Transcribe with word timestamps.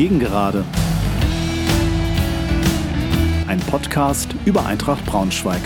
Gegengerade. 0.00 0.64
Ein 3.46 3.60
Podcast 3.60 4.34
über 4.46 4.64
Eintracht 4.64 5.04
Braunschweig. 5.04 5.60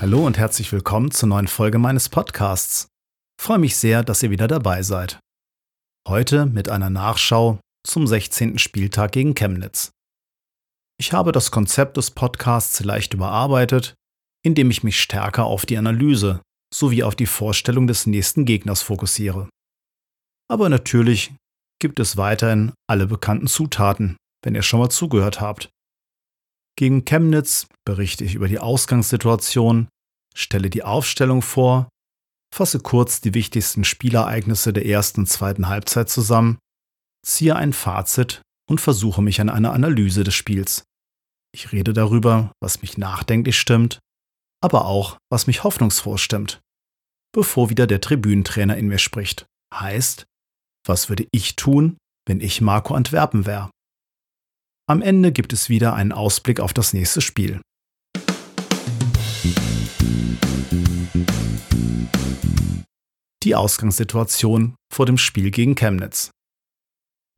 Hallo 0.00 0.26
und 0.26 0.38
herzlich 0.38 0.72
willkommen 0.72 1.10
zur 1.10 1.28
neuen 1.28 1.48
Folge 1.48 1.76
meines 1.76 2.08
Podcasts. 2.08 2.86
Ich 3.38 3.44
freue 3.44 3.58
mich 3.58 3.76
sehr, 3.76 4.02
dass 4.02 4.22
ihr 4.22 4.30
wieder 4.30 4.48
dabei 4.48 4.82
seid. 4.82 5.20
Heute 6.08 6.46
mit 6.46 6.70
einer 6.70 6.88
Nachschau 6.88 7.60
zum 7.86 8.06
16. 8.06 8.58
Spieltag 8.58 9.12
gegen 9.12 9.34
Chemnitz. 9.34 9.92
Ich 10.98 11.12
habe 11.12 11.32
das 11.32 11.50
Konzept 11.50 11.96
des 11.96 12.10
Podcasts 12.10 12.80
leicht 12.80 13.14
überarbeitet, 13.14 13.94
indem 14.44 14.70
ich 14.70 14.82
mich 14.82 15.00
stärker 15.00 15.44
auf 15.44 15.66
die 15.66 15.76
Analyse 15.76 16.40
sowie 16.72 17.02
auf 17.02 17.14
die 17.14 17.26
Vorstellung 17.26 17.86
des 17.86 18.06
nächsten 18.06 18.44
Gegners 18.44 18.82
fokussiere. 18.82 19.48
Aber 20.50 20.68
natürlich 20.68 21.34
gibt 21.80 22.00
es 22.00 22.16
weiterhin 22.16 22.72
alle 22.88 23.06
bekannten 23.06 23.46
Zutaten, 23.46 24.16
wenn 24.44 24.54
ihr 24.54 24.62
schon 24.62 24.80
mal 24.80 24.90
zugehört 24.90 25.40
habt. 25.40 25.70
Gegen 26.76 27.04
Chemnitz 27.04 27.66
berichte 27.84 28.24
ich 28.24 28.34
über 28.34 28.48
die 28.48 28.58
Ausgangssituation, 28.58 29.88
stelle 30.34 30.70
die 30.70 30.84
Aufstellung 30.84 31.42
vor, 31.42 31.88
fasse 32.54 32.80
kurz 32.80 33.20
die 33.20 33.34
wichtigsten 33.34 33.84
Spielereignisse 33.84 34.72
der 34.72 34.86
ersten 34.86 35.20
und 35.20 35.26
zweiten 35.26 35.68
Halbzeit 35.68 36.08
zusammen, 36.08 36.58
ziehe 37.24 37.56
ein 37.56 37.72
Fazit 37.72 38.42
und 38.68 38.80
versuche 38.80 39.22
mich 39.22 39.40
an 39.40 39.48
einer 39.48 39.72
Analyse 39.72 40.24
des 40.24 40.34
Spiels. 40.34 40.84
Ich 41.54 41.70
rede 41.70 41.92
darüber, 41.92 42.52
was 42.60 42.80
mich 42.80 42.96
nachdenklich 42.96 43.58
stimmt, 43.58 43.98
aber 44.62 44.86
auch, 44.86 45.18
was 45.30 45.46
mich 45.46 45.64
hoffnungsfroh 45.64 46.16
stimmt. 46.16 46.62
Bevor 47.34 47.68
wieder 47.68 47.86
der 47.86 48.00
Tribünentrainer 48.00 48.76
in 48.78 48.88
mir 48.88 48.98
spricht. 48.98 49.44
Heißt, 49.74 50.24
was 50.86 51.10
würde 51.10 51.26
ich 51.30 51.56
tun, 51.56 51.98
wenn 52.26 52.40
ich 52.40 52.62
Marco 52.62 52.94
Antwerpen 52.94 53.44
wäre? 53.44 53.70
Am 54.88 55.02
Ende 55.02 55.30
gibt 55.30 55.52
es 55.52 55.68
wieder 55.68 55.94
einen 55.94 56.12
Ausblick 56.12 56.58
auf 56.58 56.72
das 56.72 56.94
nächste 56.94 57.20
Spiel. 57.20 57.60
Die 63.42 63.54
Ausgangssituation 63.54 64.74
vor 64.92 65.04
dem 65.04 65.18
Spiel 65.18 65.50
gegen 65.50 65.74
Chemnitz. 65.74 66.30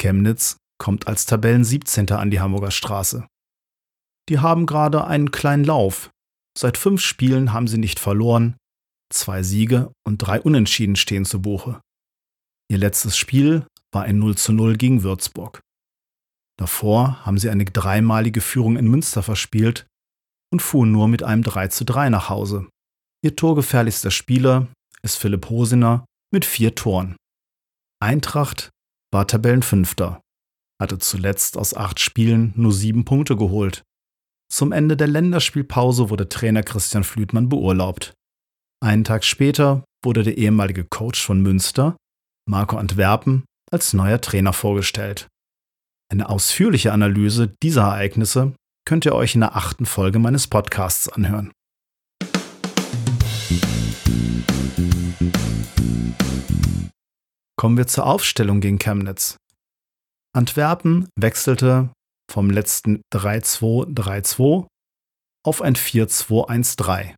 Chemnitz 0.01 0.57
kommt 0.79 1.09
als 1.09 1.27
Tabellen 1.27 1.65
17. 1.65 2.11
an 2.13 2.31
die 2.31 2.41
Hamburger 2.41 2.71
Straße. 2.71 3.27
Die 4.29 4.39
haben 4.39 4.67
gerade 4.67 5.07
einen 5.07 5.31
kleinen 5.31 5.65
Lauf. 5.65 6.11
Seit 6.57 6.79
fünf 6.79 7.01
Spielen 7.03 7.53
haben 7.53 7.69
sie 7.69 7.79
nicht 7.79 7.99
verloren. 7.99 8.57
Zwei 9.13 9.43
Siege 9.43 9.93
und 10.07 10.19
drei 10.19 10.41
Unentschieden 10.41 10.97
stehen 10.97 11.25
zu 11.25 11.43
Buche. 11.43 11.81
Ihr 12.71 12.79
letztes 12.79 13.17
Spiel 13.17 13.67
war 13.93 14.05
ein 14.05 14.19
0 14.19 14.37
zu 14.37 14.53
0 14.53 14.77
gegen 14.77 15.03
Würzburg. 15.03 15.61
Davor 16.59 17.25
haben 17.27 17.39
sie 17.39 17.51
eine 17.51 17.65
dreimalige 17.65 18.41
Führung 18.41 18.77
in 18.77 18.89
Münster 18.89 19.23
verspielt 19.23 19.87
und 20.53 20.61
fuhren 20.61 20.93
nur 20.93 21.09
mit 21.09 21.23
einem 21.23 21.43
3 21.43 21.69
zu 21.69 21.85
3 21.85 22.09
nach 22.11 22.29
Hause. 22.29 22.69
Ihr 23.23 23.37
torgefährlichster 23.37 24.11
Spieler 24.11 24.69
ist 25.03 25.17
Philipp 25.17 25.51
Hosiner 25.51 26.07
mit 26.33 26.45
vier 26.45 26.75
Toren. 26.75 27.17
Eintracht 28.01 28.71
war 29.13 29.27
Tabellenfünfter, 29.27 30.21
hatte 30.81 30.99
zuletzt 30.99 31.57
aus 31.57 31.75
acht 31.75 32.01
Spielen 32.01 32.53
nur 32.57 32.73
sieben 32.73 33.05
Punkte 33.05 33.37
geholt 33.37 33.85
zum 34.55 34.71
Ende 34.71 34.97
der 34.97 35.09
Länderspielpause 35.09 36.11
wurde 36.11 36.29
Trainer 36.29 36.63
Christian 36.63 37.03
Flütmann 37.03 37.49
beurlaubt. 37.49 38.15
Einen 38.81 39.03
Tag 39.03 39.25
später 39.25 39.83
wurde 40.05 40.23
der 40.23 40.39
ehemalige 40.39 40.85
Coach 40.85 41.21
von 41.21 41.43
Münster, 41.43 41.97
Marco 42.49 42.77
Antwerpen, 42.77 43.45
als 43.73 43.95
neuer 43.95 44.21
Trainer 44.21 44.53
vorgestellt. 44.53 45.27
Eine 46.09 46.29
ausführliche 46.29 46.93
Analyse 46.93 47.53
dieser 47.65 47.83
Ereignisse 47.83 48.55
könnt 48.87 49.05
ihr 49.05 49.17
euch 49.17 49.35
in 49.35 49.41
der 49.41 49.57
achten 49.57 49.87
Folge 49.87 50.21
meines 50.21 50.47
Podcasts 50.47 51.09
anhören. 51.09 51.51
Kommen 57.57 57.77
wir 57.77 57.89
zur 57.89 58.07
Aufstellung 58.07 58.61
gegen 58.61 58.79
Chemnitz. 58.79 59.37
Antwerpen 60.33 61.09
wechselte 61.17 61.91
vom 62.31 62.51
letzten 62.51 63.03
3-2-3-2 63.13 64.67
auf 65.45 65.63
ein 65.63 65.75
4-2-1-3. 65.75 67.15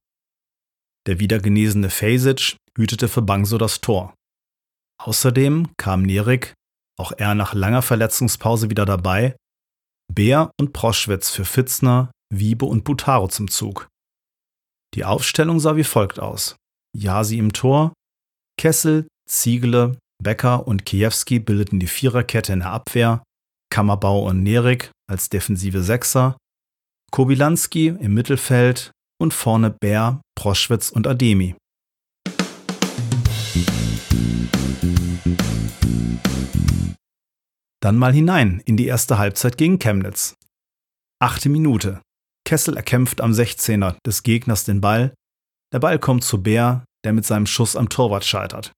Der 1.07 1.21
wieder 1.21 1.39
genesene 1.39 1.91
Fasic 1.91 2.57
hütete 2.77 3.09
für 3.09 3.23
Bangso 3.23 3.59
das 3.59 3.81
Tor. 3.81 4.15
Außerdem 5.03 5.69
kam 5.77 6.03
Nerik, 6.03 6.55
auch 6.99 7.13
er 7.13 7.35
nach 7.35 7.55
langer 7.55 7.83
Verletzungspause 7.83 8.71
wieder 8.71 8.85
dabei, 8.85 9.37
Bär 10.13 10.51
und 10.59 10.73
Proschwitz 10.73 11.31
für 11.31 11.45
Fitzner, 11.45 12.11
Wiebe 12.33 12.65
und 12.65 12.85
Butaro 12.85 13.29
zum 13.29 13.49
Zug. 13.49 13.89
Die 14.95 15.05
Aufstellung 15.05 15.61
sah 15.61 15.77
wie 15.77 15.85
folgt 15.85 16.19
aus. 16.19 16.57
Jasi 16.97 17.39
im 17.39 17.53
Tor, 17.53 17.93
Kessel, 18.59 19.07
Ziegele, 19.29 19.99
Becker 20.23 20.67
und 20.67 20.87
Kiewski 20.87 21.39
bildeten 21.39 21.79
die 21.79 21.87
Viererkette 21.87 22.53
in 22.53 22.61
der 22.61 22.71
Abwehr, 22.71 23.23
Kammerbau 23.71 24.27
und 24.27 24.43
Nerik 24.43 24.91
als 25.09 25.29
defensive 25.29 25.83
Sechser, 25.83 26.37
Kobilanski 27.13 27.89
im 27.89 28.15
Mittelfeld 28.15 28.93
und 29.21 29.33
vorne 29.33 29.71
Bär, 29.71 30.21
Proschwitz 30.35 30.91
und 30.91 31.07
Ademi. 31.07 31.57
Dann 37.81 37.97
mal 37.97 38.13
hinein 38.13 38.61
in 38.65 38.77
die 38.77 38.87
erste 38.87 39.19
Halbzeit 39.19 39.57
gegen 39.57 39.79
Chemnitz. 39.79 40.35
Achte 41.23 41.49
Minute. 41.49 42.03
Kessel 42.45 42.77
erkämpft 42.77 43.21
am 43.21 43.33
16er 43.33 43.97
des 44.05 44.23
Gegners 44.23 44.65
den 44.65 44.81
Ball. 44.81 45.15
Der 45.73 45.79
Ball 45.79 45.99
kommt 45.99 46.25
zu 46.25 46.43
Bär, 46.43 46.85
der 47.05 47.13
mit 47.13 47.25
seinem 47.25 47.47
Schuss 47.47 47.77
am 47.77 47.89
Torwart 47.89 48.25
scheitert. 48.25 48.73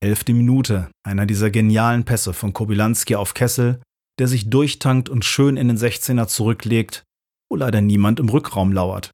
Elfte 0.00 0.32
Minute. 0.32 0.90
Einer 1.04 1.26
dieser 1.26 1.50
genialen 1.50 2.04
Pässe 2.04 2.32
von 2.32 2.52
Kobilanski 2.52 3.14
auf 3.14 3.34
Kessel, 3.34 3.82
der 4.18 4.28
sich 4.28 4.50
durchtankt 4.50 5.08
und 5.08 5.24
schön 5.24 5.56
in 5.56 5.68
den 5.68 5.78
16er 5.78 6.26
zurücklegt, 6.26 7.04
wo 7.50 7.56
leider 7.56 7.80
niemand 7.80 8.20
im 8.20 8.28
Rückraum 8.28 8.72
lauert. 8.72 9.10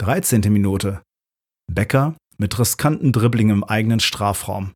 13. 0.00 0.40
Minute. 0.52 1.02
Becker 1.70 2.16
mit 2.36 2.58
riskanten 2.58 3.12
Dribbling 3.12 3.50
im 3.50 3.64
eigenen 3.64 4.00
Strafraum. 4.00 4.72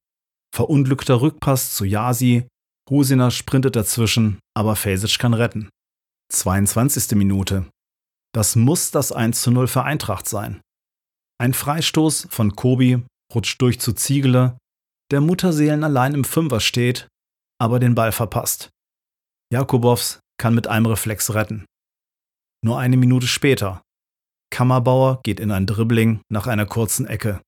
Verunglückter 0.55 1.21
Rückpass 1.21 1.75
zu 1.75 1.85
Yasi, 1.85 2.47
Husiner 2.89 3.31
sprintet 3.31 3.77
dazwischen, 3.77 4.39
aber 4.55 4.77
Fesic 4.77 5.19
kann 5.19 5.35
retten. 5.35 5.69
22. 6.33 7.17
Minute. 7.17 7.67
Das 8.35 8.57
muss 8.57 8.91
das 8.91 9.13
1 9.13 9.43
zu 9.43 9.51
0 9.51 9.67
für 9.67 9.85
Eintracht 9.85 10.29
sein. 10.29 10.61
Ein 11.39 11.55
Freistoß 11.55 12.29
von 12.31 12.55
Kobi 12.55 13.03
rutscht 13.35 13.61
durch 13.61 13.81
zu 13.81 13.93
Ziegele, 13.93 14.57
der 15.11 15.21
Mutterseelen 15.21 15.85
allein 15.85 16.15
im 16.15 16.25
Fünfer 16.25 16.61
steht, 16.61 17.09
aber 17.61 17.79
den 17.79 17.95
Ball 17.95 18.13
verpasst. 18.13 18.71
Jakubows 19.53 20.21
kann 20.39 20.55
mit 20.55 20.67
einem 20.67 20.87
Reflex 20.87 21.35
retten. 21.35 21.65
Nur 22.65 22.79
eine 22.79 22.97
Minute 22.97 23.27
später. 23.27 23.83
Kammerbauer 24.51 25.21
geht 25.23 25.41
in 25.41 25.51
ein 25.51 25.67
Dribbling 25.67 26.21
nach 26.31 26.47
einer 26.47 26.67
kurzen 26.67 27.07
Ecke, 27.07 27.41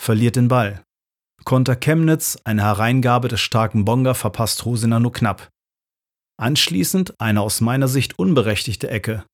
verliert 0.00 0.36
den 0.36 0.48
Ball. 0.48 0.82
Konter 1.44 1.76
Chemnitz, 1.76 2.38
eine 2.44 2.62
Hereingabe 2.62 3.28
des 3.28 3.40
starken 3.40 3.84
Bonga 3.84 4.14
verpasst 4.14 4.64
Hosiner 4.64 5.00
nur 5.00 5.12
knapp. 5.12 5.48
Anschließend 6.40 7.14
eine 7.20 7.40
aus 7.40 7.60
meiner 7.60 7.88
Sicht 7.88 8.18
unberechtigte 8.18 8.88
Ecke. 8.88 9.24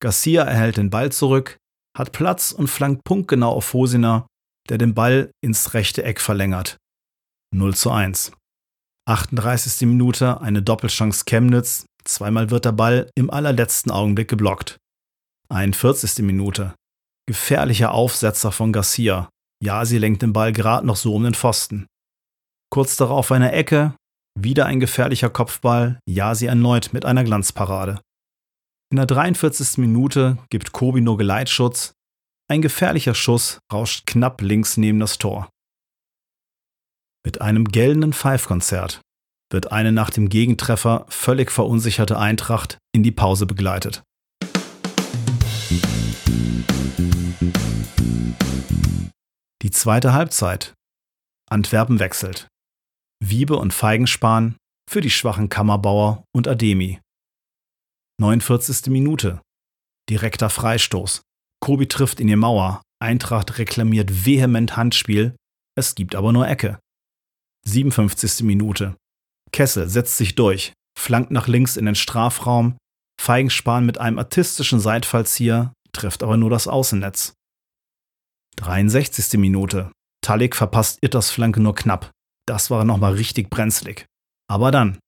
Garcia 0.00 0.44
erhält 0.44 0.76
den 0.76 0.90
Ball 0.90 1.12
zurück, 1.12 1.58
hat 1.96 2.12
Platz 2.12 2.52
und 2.52 2.68
flankt 2.68 3.04
punktgenau 3.04 3.52
auf 3.52 3.72
Hosiner, 3.72 4.26
der 4.68 4.78
den 4.78 4.94
Ball 4.94 5.30
ins 5.42 5.74
rechte 5.74 6.02
Eck 6.02 6.20
verlängert. 6.20 6.76
0 7.54 7.74
zu 7.74 7.90
1. 7.90 8.32
38. 9.06 9.86
Minute 9.86 10.40
eine 10.40 10.62
Doppelchance 10.62 11.24
Chemnitz, 11.26 11.84
zweimal 12.04 12.50
wird 12.50 12.64
der 12.64 12.72
Ball 12.72 13.10
im 13.14 13.30
allerletzten 13.30 13.92
Augenblick 13.92 14.28
geblockt. 14.28 14.78
41. 15.50 16.24
Minute. 16.24 16.74
Gefährlicher 17.26 17.92
Aufsetzer 17.92 18.50
von 18.50 18.72
Garcia. 18.72 19.28
Ja, 19.62 19.84
sie 19.84 19.98
lenkt 19.98 20.22
den 20.22 20.32
Ball 20.32 20.52
gerade 20.52 20.86
noch 20.86 20.96
so 20.96 21.14
um 21.14 21.22
den 21.22 21.34
Pfosten. 21.34 21.86
Kurz 22.70 22.96
darauf 22.96 23.30
eine 23.30 23.52
Ecke, 23.52 23.94
wieder 24.38 24.66
ein 24.66 24.80
gefährlicher 24.80 25.30
Kopfball, 25.30 26.00
ja, 26.08 26.34
sie 26.34 26.46
erneut 26.46 26.92
mit 26.92 27.04
einer 27.04 27.24
Glanzparade. 27.24 28.00
In 28.90 28.96
der 28.96 29.06
43. 29.06 29.78
Minute 29.78 30.38
gibt 30.48 30.72
Kobi 30.72 31.02
nur 31.02 31.18
Geleitschutz. 31.18 31.92
Ein 32.50 32.62
gefährlicher 32.62 33.14
Schuss 33.14 33.58
rauscht 33.72 34.06
knapp 34.06 34.40
links 34.40 34.76
neben 34.76 35.00
das 35.00 35.18
Tor. 35.18 35.50
Mit 37.26 37.40
einem 37.40 37.64
gellenden 37.68 38.12
Pfeifkonzert 38.12 39.00
wird 39.50 39.72
eine 39.72 39.92
nach 39.92 40.10
dem 40.10 40.28
Gegentreffer 40.28 41.06
völlig 41.08 41.50
verunsicherte 41.50 42.18
Eintracht 42.18 42.76
in 42.94 43.02
die 43.02 43.12
Pause 43.12 43.46
begleitet. 43.46 44.02
Die 49.62 49.70
zweite 49.70 50.12
Halbzeit. 50.12 50.74
Antwerpen 51.48 51.98
wechselt. 51.98 52.48
Wiebe 53.22 53.56
und 53.56 53.72
Feigenspahn 53.72 54.56
für 54.90 55.00
die 55.00 55.10
schwachen 55.10 55.48
Kammerbauer 55.48 56.24
und 56.34 56.46
Ademi. 56.46 57.00
49. 58.20 58.92
Minute. 58.92 59.40
Direkter 60.10 60.50
Freistoß. 60.50 61.22
Kobi 61.60 61.88
trifft 61.88 62.20
in 62.20 62.26
die 62.26 62.36
Mauer. 62.36 62.82
Eintracht 63.02 63.58
reklamiert 63.58 64.26
vehement 64.26 64.76
Handspiel. 64.76 65.34
Es 65.74 65.94
gibt 65.94 66.14
aber 66.14 66.32
nur 66.32 66.46
Ecke. 66.46 66.78
57. 67.66 68.42
Minute. 68.42 68.96
Kessel 69.52 69.88
setzt 69.88 70.16
sich 70.16 70.34
durch, 70.34 70.72
flankt 70.98 71.30
nach 71.30 71.48
links 71.48 71.76
in 71.76 71.86
den 71.86 71.94
Strafraum. 71.94 72.76
Feigenspahn 73.20 73.86
mit 73.86 73.98
einem 73.98 74.18
artistischen 74.18 74.80
Seitfallzieher 74.80 75.72
trifft 75.92 76.22
aber 76.22 76.36
nur 76.36 76.50
das 76.50 76.68
Außennetz. 76.68 77.34
63. 78.56 79.38
Minute. 79.38 79.90
Talik 80.22 80.56
verpasst 80.56 80.98
Itters 81.02 81.30
Flanke 81.30 81.60
nur 81.60 81.74
knapp. 81.74 82.10
Das 82.46 82.70
war 82.70 82.84
nochmal 82.84 83.14
richtig 83.14 83.50
brenzlig. 83.50 84.06
Aber 84.50 84.70
dann. 84.70 84.98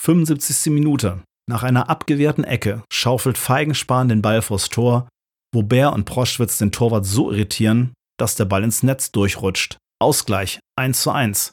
75. 0.00 0.72
Minute. 0.72 1.22
Nach 1.48 1.62
einer 1.62 1.88
abgewehrten 1.88 2.44
Ecke 2.44 2.82
schaufelt 2.92 3.38
Feigenspahn 3.38 4.08
den 4.08 4.22
Ball 4.22 4.42
vors 4.42 4.68
Tor, 4.68 5.08
wo 5.54 5.62
Bär 5.62 5.92
und 5.92 6.04
Proschwitz 6.04 6.58
den 6.58 6.72
Torwart 6.72 7.06
so 7.06 7.30
irritieren, 7.30 7.94
dass 8.18 8.34
der 8.34 8.44
Ball 8.44 8.64
ins 8.64 8.82
Netz 8.82 9.12
durchrutscht. 9.12 9.78
Ausgleich 9.98 10.60
1 10.78 11.00
zu 11.00 11.10
1. 11.10 11.52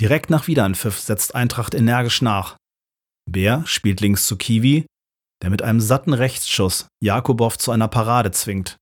Direkt 0.00 0.30
nach 0.30 0.46
Wiederanpfiff 0.46 0.98
setzt 0.98 1.34
Eintracht 1.34 1.74
energisch 1.74 2.22
nach. 2.22 2.56
Bär 3.30 3.66
spielt 3.66 4.00
links 4.00 4.26
zu 4.26 4.36
Kiwi, 4.36 4.86
der 5.42 5.50
mit 5.50 5.60
einem 5.60 5.80
satten 5.80 6.14
Rechtsschuss 6.14 6.86
Jakubow 7.02 7.58
zu 7.58 7.70
einer 7.70 7.88
Parade 7.88 8.30
zwingt. 8.30 8.78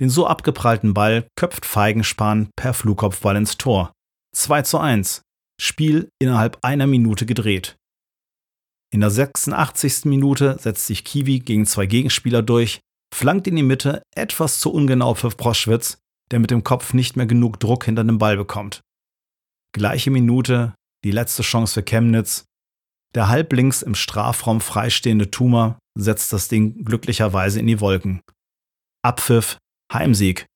Den 0.00 0.08
so 0.08 0.26
abgeprallten 0.26 0.94
Ball 0.94 1.26
köpft 1.36 1.66
Feigenspan 1.66 2.48
per 2.54 2.74
Flugkopfball 2.74 3.34
ins 3.34 3.56
Tor. 3.56 3.92
2 4.36 4.62
zu 4.62 4.78
1. 4.78 5.22
Spiel 5.60 6.08
innerhalb 6.20 6.58
einer 6.62 6.86
Minute 6.86 7.26
gedreht. 7.26 7.74
In 8.92 9.00
der 9.00 9.10
86. 9.10 10.04
Minute 10.04 10.58
setzt 10.60 10.86
sich 10.86 11.04
Kiwi 11.04 11.40
gegen 11.40 11.66
zwei 11.66 11.86
Gegenspieler 11.86 12.42
durch, 12.42 12.78
flankt 13.12 13.48
in 13.48 13.56
die 13.56 13.64
Mitte 13.64 14.02
etwas 14.14 14.60
zu 14.60 14.72
ungenau 14.72 15.14
für 15.14 15.30
Proschwitz, 15.30 15.98
der 16.30 16.40
mit 16.40 16.50
dem 16.50 16.64
Kopf 16.64 16.92
nicht 16.92 17.16
mehr 17.16 17.26
genug 17.26 17.60
Druck 17.60 17.84
hinter 17.84 18.04
dem 18.04 18.18
Ball 18.18 18.36
bekommt. 18.36 18.80
Gleiche 19.72 20.10
Minute, 20.10 20.74
die 21.04 21.10
letzte 21.10 21.42
Chance 21.42 21.74
für 21.74 21.82
Chemnitz. 21.82 22.44
Der 23.14 23.28
halblinks 23.28 23.82
im 23.82 23.94
Strafraum 23.94 24.60
freistehende 24.60 25.30
Tuma 25.30 25.78
setzt 25.96 26.32
das 26.32 26.48
Ding 26.48 26.84
glücklicherweise 26.84 27.60
in 27.60 27.66
die 27.66 27.80
Wolken. 27.80 28.20
Abpfiff 29.02 29.58
Heimsieg. 29.92 30.46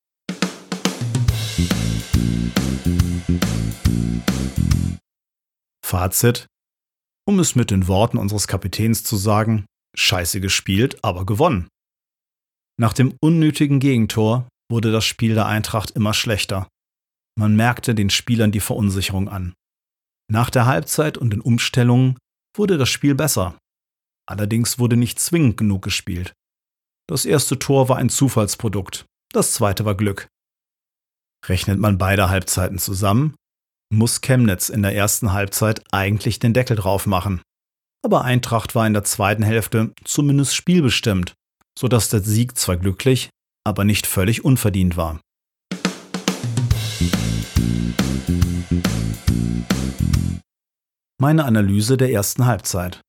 Fazit. 5.87 6.46
Um 7.26 7.38
es 7.38 7.55
mit 7.55 7.70
den 7.70 7.87
Worten 7.88 8.19
unseres 8.19 8.49
Kapitäns 8.49 9.05
zu 9.05 9.17
sagen, 9.17 9.67
scheiße 9.96 10.40
gespielt, 10.40 10.99
aber 11.05 11.26
gewonnen. 11.26 11.69
Nach 12.78 12.93
dem 12.93 13.14
unnötigen 13.20 13.78
Gegentor 13.78 14.49
wurde 14.70 14.93
das 14.93 15.05
Spiel 15.05 15.34
der 15.34 15.46
Eintracht 15.46 15.90
immer 15.90 16.14
schlechter. 16.14 16.69
Man 17.38 17.56
merkte 17.56 17.94
den 17.94 18.11
Spielern 18.11 18.52
die 18.52 18.61
Verunsicherung 18.61 19.28
an. 19.28 19.55
Nach 20.31 20.50
der 20.50 20.67
Halbzeit 20.67 21.19
und 21.19 21.31
den 21.31 21.40
Umstellungen 21.40 22.17
wurde 22.56 22.78
das 22.78 22.88
Spiel 22.88 23.14
besser. 23.14 23.58
Allerdings 24.28 24.78
wurde 24.78 24.96
nicht 24.96 25.19
zwingend 25.19 25.56
genug 25.56 25.82
gespielt. 25.82 26.32
Das 27.08 27.25
erste 27.25 27.58
Tor 27.58 27.88
war 27.88 27.96
ein 27.96 28.08
Zufallsprodukt, 28.08 29.06
das 29.32 29.52
zweite 29.52 29.84
war 29.84 29.96
Glück. 29.96 30.28
Rechnet 31.46 31.81
man 31.81 31.99
beide 31.99 32.28
Halbzeiten 32.28 32.78
zusammen, 32.78 33.34
muss 33.93 34.20
Chemnitz 34.20 34.69
in 34.69 34.82
der 34.82 34.94
ersten 34.94 35.32
Halbzeit 35.32 35.82
eigentlich 35.90 36.38
den 36.38 36.55
Deckel 36.55 36.76
drauf 36.76 37.06
machen. 37.06 37.43
Aber 38.05 38.22
Eintracht 38.22 38.75
war 38.75 38.87
in 38.87 38.93
der 38.93 39.05
zweiten 39.05 39.43
Hälfte 39.43 39.93
zumindest 40.05 40.55
spielbestimmt, 40.55 41.34
sodass 41.76 42.08
der 42.08 42.20
Sieg 42.20 42.56
zwar 42.56 42.76
glücklich, 42.76 43.31
aber 43.67 43.85
nicht 43.85 44.07
völlig 44.07 44.45
unverdient 44.45 44.97
war. 44.97 45.21
Meine 51.21 51.45
Analyse 51.45 51.97
der 51.97 52.11
ersten 52.11 52.47
Halbzeit. 52.47 53.03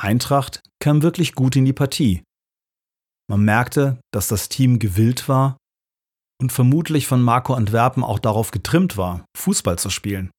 Eintracht 0.00 0.62
kam 0.80 1.02
wirklich 1.02 1.34
gut 1.34 1.54
in 1.54 1.64
die 1.64 1.72
Partie. 1.72 2.22
Man 3.30 3.44
merkte, 3.44 4.00
dass 4.12 4.28
das 4.28 4.48
Team 4.48 4.78
gewillt 4.78 5.28
war 5.28 5.56
und 6.40 6.50
vermutlich 6.50 7.06
von 7.06 7.22
Marco 7.22 7.54
Antwerpen 7.54 8.02
auch 8.02 8.18
darauf 8.18 8.50
getrimmt 8.50 8.96
war, 8.96 9.24
Fußball 9.36 9.78
zu 9.78 9.90
spielen. 9.90 10.30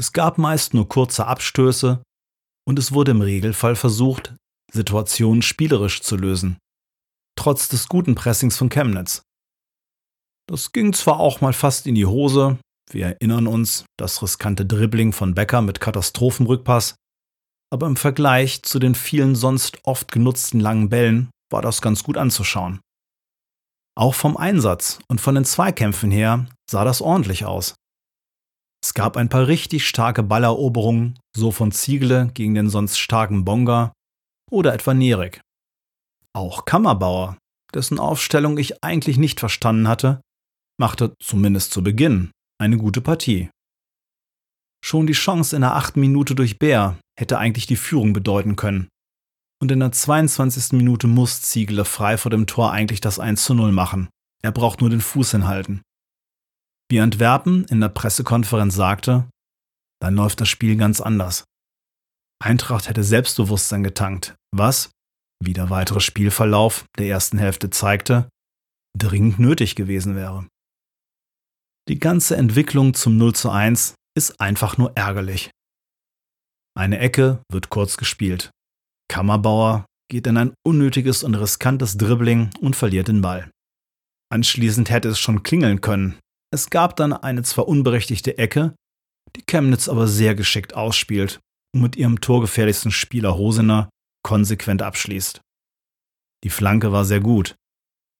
Es 0.00 0.12
gab 0.12 0.38
meist 0.38 0.74
nur 0.74 0.88
kurze 0.88 1.26
Abstöße 1.26 2.02
und 2.66 2.78
es 2.78 2.92
wurde 2.92 3.12
im 3.12 3.20
Regelfall 3.20 3.76
versucht, 3.76 4.34
Situationen 4.72 5.42
spielerisch 5.42 6.00
zu 6.00 6.16
lösen, 6.16 6.56
trotz 7.36 7.68
des 7.68 7.88
guten 7.88 8.14
Pressings 8.14 8.56
von 8.56 8.68
Chemnitz. 8.68 9.22
Das 10.46 10.72
ging 10.72 10.92
zwar 10.92 11.20
auch 11.20 11.40
mal 11.40 11.52
fast 11.52 11.86
in 11.86 11.94
die 11.94 12.06
Hose, 12.06 12.58
wir 12.90 13.06
erinnern 13.06 13.46
uns, 13.46 13.86
das 13.96 14.22
riskante 14.22 14.66
Dribbling 14.66 15.12
von 15.12 15.34
Becker 15.34 15.62
mit 15.62 15.80
Katastrophenrückpass, 15.80 16.96
aber 17.72 17.86
im 17.86 17.96
Vergleich 17.96 18.62
zu 18.62 18.78
den 18.78 18.94
vielen 18.94 19.34
sonst 19.34 19.78
oft 19.84 20.12
genutzten 20.12 20.60
langen 20.60 20.90
Bällen 20.90 21.30
war 21.50 21.62
das 21.62 21.80
ganz 21.80 22.02
gut 22.04 22.16
anzuschauen. 22.16 22.80
Auch 23.96 24.14
vom 24.14 24.36
Einsatz 24.36 24.98
und 25.08 25.20
von 25.20 25.34
den 25.34 25.44
Zweikämpfen 25.44 26.10
her 26.10 26.46
sah 26.70 26.84
das 26.84 27.00
ordentlich 27.00 27.44
aus. 27.44 27.74
Es 28.84 28.92
gab 28.92 29.16
ein 29.16 29.28
paar 29.28 29.46
richtig 29.46 29.88
starke 29.88 30.22
Balleroberungen, 30.22 31.18
so 31.34 31.52
von 31.52 31.72
Ziegele 31.72 32.30
gegen 32.34 32.54
den 32.54 32.68
sonst 32.68 32.98
starken 32.98 33.44
Bonga 33.44 33.92
oder 34.50 34.74
etwa 34.74 34.92
Nerek. 34.92 35.40
Auch 36.34 36.64
Kammerbauer, 36.64 37.38
dessen 37.72 37.98
Aufstellung 37.98 38.58
ich 38.58 38.82
eigentlich 38.82 39.18
nicht 39.18 39.40
verstanden 39.40 39.88
hatte, 39.88 40.20
machte 40.78 41.14
zumindest 41.20 41.72
zu 41.72 41.82
Beginn 41.82 42.30
eine 42.60 42.76
gute 42.76 43.00
Partie. 43.00 43.50
Schon 44.84 45.06
die 45.06 45.12
Chance 45.12 45.56
in 45.56 45.62
der 45.62 45.76
achten 45.76 46.00
Minute 46.00 46.34
durch 46.34 46.58
Bär 46.58 46.98
hätte 47.18 47.38
eigentlich 47.38 47.66
die 47.66 47.76
Führung 47.76 48.12
bedeuten 48.12 48.56
können 48.56 48.88
und 49.64 49.72
in 49.72 49.80
der 49.80 49.92
22. 49.92 50.72
Minute 50.72 51.06
muss 51.06 51.40
Ziegler 51.40 51.86
frei 51.86 52.18
vor 52.18 52.30
dem 52.30 52.46
Tor 52.46 52.70
eigentlich 52.72 53.00
das 53.00 53.18
1 53.18 53.44
zu 53.44 53.54
0 53.54 53.72
machen. 53.72 54.10
Er 54.42 54.52
braucht 54.52 54.82
nur 54.82 54.90
den 54.90 55.00
Fuß 55.00 55.30
hinhalten. 55.30 55.80
Wie 56.90 57.00
Antwerpen 57.00 57.64
in 57.64 57.80
der 57.80 57.88
Pressekonferenz 57.88 58.74
sagte, 58.74 59.26
dann 60.02 60.16
läuft 60.16 60.42
das 60.42 60.50
Spiel 60.50 60.76
ganz 60.76 61.00
anders. 61.00 61.44
Eintracht 62.42 62.90
hätte 62.90 63.02
Selbstbewusstsein 63.02 63.82
getankt, 63.82 64.34
was, 64.54 64.90
wie 65.42 65.52
der 65.52 65.70
weitere 65.70 66.00
Spielverlauf 66.00 66.84
der 66.98 67.06
ersten 67.06 67.38
Hälfte 67.38 67.70
zeigte, 67.70 68.28
dringend 68.98 69.38
nötig 69.38 69.74
gewesen 69.74 70.16
wäre. 70.16 70.46
Die 71.88 71.98
ganze 71.98 72.36
Entwicklung 72.36 72.94
zum 72.94 73.16
0 73.18 73.34
zu 73.34 73.50
1 73.50 73.94
ist 74.16 74.40
einfach 74.40 74.78
nur 74.78 74.96
ärgerlich. 74.96 75.50
Eine 76.76 76.98
Ecke 76.98 77.42
wird 77.50 77.68
kurz 77.68 77.96
gespielt. 77.96 78.50
Kammerbauer 79.08 79.86
geht 80.10 80.26
in 80.26 80.36
ein 80.36 80.54
unnötiges 80.66 81.22
und 81.22 81.34
riskantes 81.34 81.96
Dribbling 81.96 82.50
und 82.60 82.74
verliert 82.74 83.08
den 83.08 83.20
Ball. 83.20 83.50
Anschließend 84.32 84.90
hätte 84.90 85.08
es 85.08 85.18
schon 85.18 85.42
klingeln 85.42 85.80
können. 85.80 86.18
Es 86.52 86.70
gab 86.70 86.96
dann 86.96 87.12
eine 87.12 87.42
zwar 87.42 87.68
unberechtigte 87.68 88.38
Ecke, 88.38 88.74
die 89.36 89.42
Chemnitz 89.42 89.88
aber 89.88 90.06
sehr 90.08 90.34
geschickt 90.34 90.74
ausspielt 90.74 91.40
und 91.74 91.82
mit 91.82 91.96
ihrem 91.96 92.20
torgefährlichsten 92.20 92.92
Spieler 92.92 93.36
Hosener 93.36 93.90
konsequent 94.24 94.82
abschließt. 94.82 95.40
Die 96.42 96.50
Flanke 96.50 96.90
war 96.90 97.04
sehr 97.04 97.20
gut, 97.20 97.54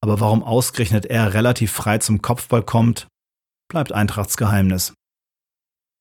aber 0.00 0.20
warum 0.20 0.42
ausgerechnet 0.42 1.06
er 1.06 1.34
relativ 1.34 1.72
frei 1.72 1.98
zum 1.98 2.22
Kopfball 2.22 2.62
kommt, 2.62 3.08
bleibt 3.68 3.92
Eintrachts 3.92 4.36
Geheimnis. 4.36 4.94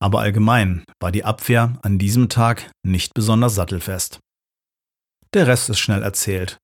Aber 0.01 0.19
allgemein 0.19 0.83
war 1.01 1.11
die 1.11 1.23
Abwehr 1.23 1.79
an 1.81 1.97
diesem 1.97 2.29
Tag 2.29 2.69
nicht 2.85 3.13
besonders 3.13 3.55
sattelfest. 3.55 4.19
Der 5.33 5.47
Rest 5.47 5.69
ist 5.69 5.79
schnell 5.79 6.03
erzählt. 6.03 6.57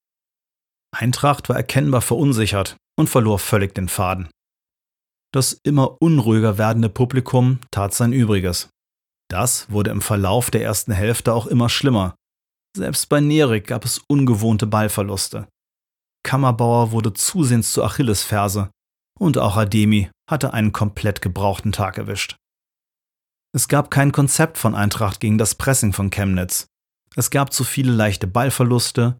Eintracht 0.95 1.49
war 1.49 1.55
erkennbar 1.55 2.01
verunsichert 2.01 2.75
und 2.97 3.09
verlor 3.09 3.39
völlig 3.39 3.73
den 3.73 3.87
Faden. 3.87 4.29
Das 5.33 5.53
immer 5.63 6.01
unruhiger 6.01 6.57
werdende 6.57 6.89
Publikum 6.89 7.59
tat 7.71 7.93
sein 7.93 8.13
Übriges. 8.13 8.69
Das 9.29 9.71
wurde 9.71 9.91
im 9.91 10.01
Verlauf 10.01 10.51
der 10.51 10.63
ersten 10.63 10.91
Hälfte 10.91 11.33
auch 11.33 11.45
immer 11.45 11.69
schlimmer. 11.69 12.15
Selbst 12.75 13.09
bei 13.09 13.19
Nerik 13.19 13.67
gab 13.67 13.85
es 13.85 13.99
ungewohnte 14.07 14.67
Ballverluste. 14.67 15.47
Kammerbauer 16.23 16.91
wurde 16.91 17.13
zusehends 17.13 17.71
zur 17.73 17.85
Achillesferse 17.85 18.69
und 19.19 19.37
auch 19.37 19.57
Ademi 19.57 20.09
hatte 20.29 20.53
einen 20.53 20.71
komplett 20.71 21.21
gebrauchten 21.21 21.71
Tag 21.71 21.97
erwischt. 21.97 22.35
Es 23.55 23.67
gab 23.67 23.89
kein 23.89 24.11
Konzept 24.11 24.57
von 24.57 24.75
Eintracht 24.75 25.19
gegen 25.19 25.37
das 25.37 25.55
Pressing 25.55 25.93
von 25.93 26.11
Chemnitz. 26.11 26.67
Es 27.15 27.31
gab 27.31 27.51
zu 27.51 27.63
viele 27.63 27.91
leichte 27.91 28.27
Ballverluste 28.27 29.17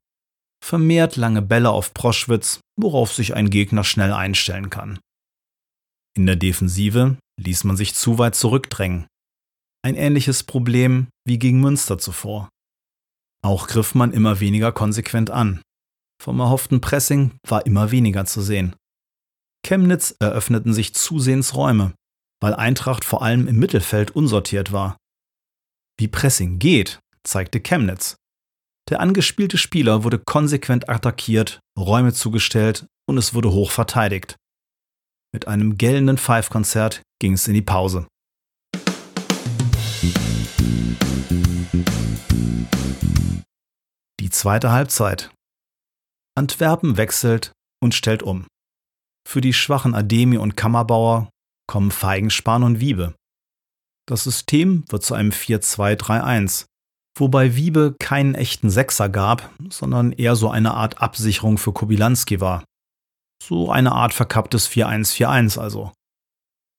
vermehrt 0.64 1.16
lange 1.16 1.42
Bälle 1.42 1.70
auf 1.70 1.94
Proschwitz, 1.94 2.60
worauf 2.80 3.14
sich 3.14 3.34
ein 3.34 3.50
Gegner 3.50 3.84
schnell 3.84 4.14
einstellen 4.14 4.70
kann. 4.70 5.00
In 6.16 6.26
der 6.26 6.36
Defensive 6.36 7.18
ließ 7.40 7.64
man 7.64 7.78
sich 7.78 7.96
zu 7.96 8.18
weit 8.18 8.36
zurückdrängen. 8.36 9.08
Ein 9.84 9.96
ähnliches 9.96 10.44
Problem 10.44 11.08
wie 11.26 11.40
gegen 11.40 11.62
Münster 11.62 11.98
zuvor. 11.98 12.50
Auch 13.42 13.68
griff 13.68 13.96
man 13.96 14.12
immer 14.12 14.40
weniger 14.40 14.72
konsequent 14.72 15.30
an. 15.30 15.62
Vom 16.22 16.40
erhofften 16.40 16.82
Pressing 16.82 17.32
war 17.48 17.66
immer 17.66 17.92
weniger 17.92 18.26
zu 18.26 18.42
sehen. 18.42 18.76
Chemnitz 19.66 20.16
eröffneten 20.20 20.74
sich 20.74 20.94
zusehends 20.94 21.56
Räume, 21.56 21.94
weil 22.42 22.54
Eintracht 22.54 23.06
vor 23.06 23.22
allem 23.22 23.48
im 23.48 23.58
Mittelfeld 23.58 24.12
unsortiert 24.12 24.72
war. 24.72 24.98
Wie 25.98 26.08
Pressing 26.08 26.60
geht, 26.60 27.00
zeigte 27.24 27.60
Chemnitz. 27.60 28.16
Der 28.90 29.00
angespielte 29.00 29.58
Spieler 29.58 30.04
wurde 30.04 30.20
konsequent 30.20 30.90
attackiert, 30.90 31.60
Räume 31.78 32.14
zugestellt 32.14 32.88
und 33.08 33.18
es 33.18 33.34
wurde 33.34 33.52
hoch 33.52 33.72
verteidigt. 33.72 34.36
Mit 35.32 35.48
einem 35.48 35.78
gellenden 35.78 36.18
Five-Konzert 36.18 37.04
ging 37.20 37.34
es 37.34 37.48
in 37.48 37.54
die 37.54 37.62
Pause. 37.62 38.08
Die 44.20 44.30
zweite 44.32 44.72
Halbzeit. 44.72 45.32
Antwerpen 46.36 46.98
wechselt 46.98 47.52
und 47.84 47.94
stellt 47.94 48.24
um. 48.24 48.48
Für 49.28 49.42
die 49.42 49.54
schwachen 49.54 49.94
Ademi 49.94 50.38
und 50.38 50.58
Kammerbauer 50.58 51.30
kommen 51.68 51.92
Feigenspahn 51.92 52.64
und 52.64 52.80
Wiebe. 52.80 53.14
Das 54.08 54.24
System 54.24 54.84
wird 54.90 55.04
zu 55.04 55.14
einem 55.14 55.30
4-2-3-1, 55.30 56.66
wobei 57.16 57.56
Wiebe 57.56 57.96
keinen 58.00 58.34
echten 58.34 58.72
Sechser 58.72 59.08
gab, 59.08 59.52
sondern 59.70 60.12
eher 60.12 60.36
so 60.36 60.50
eine 60.50 60.74
Art 60.74 61.00
Absicherung 61.00 61.60
für 61.60 61.74
Kobilanski 61.74 62.42
war. 62.42 62.64
So 63.44 63.70
eine 63.70 63.92
Art 63.92 64.14
verkapptes 64.14 64.68
4-1-4-1 64.68 65.60
also. 65.60 65.92